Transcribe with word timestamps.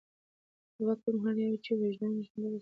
د 0.75 0.77
واک 0.85 0.99
پر 1.03 1.13
مهال 1.17 1.37
يې 1.41 1.49
وجدان 1.81 2.11
ژوندی 2.27 2.47
وساته. 2.49 2.59